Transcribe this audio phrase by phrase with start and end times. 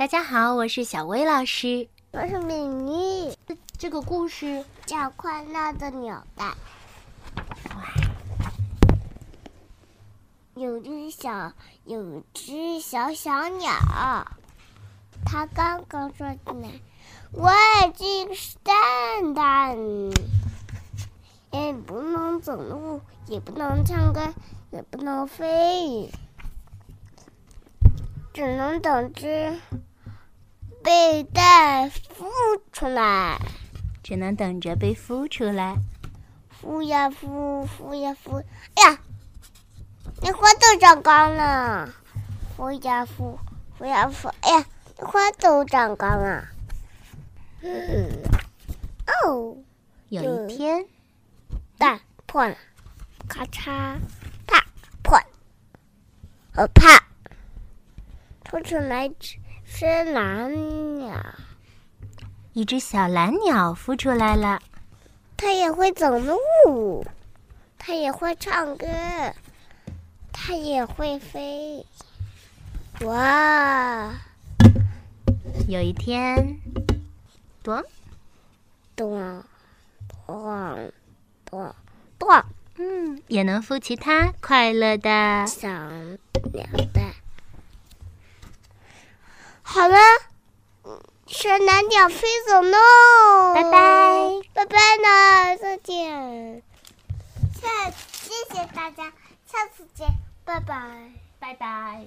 [0.00, 1.86] 大家好，我是小薇老师。
[2.12, 3.36] 我是米妮。
[3.76, 6.54] 这个故事叫《快乐的鸟蛋》。
[10.54, 11.52] 有只小，
[11.84, 13.70] 有只小小鸟，
[15.26, 16.70] 它刚刚钻进来。
[17.32, 17.52] 喂，
[17.94, 19.76] 这个是蛋蛋。
[21.52, 24.32] 也不能走路，也不能唱歌，
[24.70, 26.10] 也不能飞，
[28.32, 29.60] 只能等只。
[30.90, 33.38] 被蛋孵出来，
[34.02, 35.76] 只能等着被孵出来。
[36.60, 38.42] 孵呀孵，孵呀孵，
[38.74, 38.98] 哎呀，
[40.20, 41.94] 你花都长高了。
[42.58, 43.38] 孵呀孵，
[43.78, 44.66] 孵呀孵，哎呀，
[44.98, 46.48] 你花都长高了。
[47.62, 48.10] 嗯，
[49.06, 49.56] 哦，
[50.08, 50.84] 有一天，
[51.78, 52.56] 蛋破了，
[53.28, 53.96] 咔嚓，
[54.44, 54.66] 啪
[55.04, 55.26] 破了，
[56.56, 57.04] 呃啪，
[58.42, 59.36] 吐出来只。
[59.72, 61.16] 是蓝鸟，
[62.52, 64.60] 一只小蓝鸟孵出来了。
[65.38, 67.06] 它也会走路，
[67.78, 68.86] 它也会唱歌，
[70.32, 71.86] 它也会飞。
[73.06, 74.12] 哇！
[75.66, 76.58] 有一天，
[77.62, 77.82] 咚。
[78.94, 79.42] 咚。
[80.26, 80.92] 咚。
[81.46, 81.74] 咚。
[82.18, 82.28] 咚，
[82.76, 85.46] 嗯，也能孵其他快乐的。
[85.46, 85.68] 小
[86.52, 87.14] 鸟蛋。
[89.72, 89.96] 好了，
[91.28, 93.70] 小蓝鸟飞走喽，拜拜，
[94.52, 96.60] 拜拜了，再见。
[97.60, 97.68] 下，
[98.10, 99.04] 谢谢大家，
[99.46, 100.08] 下次见，
[100.44, 102.04] 拜拜，拜拜。